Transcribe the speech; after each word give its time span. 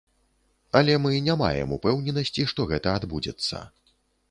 Але 0.79 0.95
мы 1.03 1.11
не 1.27 1.35
маем 1.43 1.75
упэўненасці, 1.77 2.47
што 2.55 2.69
гэта 2.73 2.97
адбудзецца. 3.03 3.63